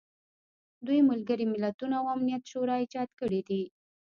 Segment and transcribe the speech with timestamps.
[0.85, 3.63] دوی ملګري ملتونه او امنیت شورا ایجاد کړي دي.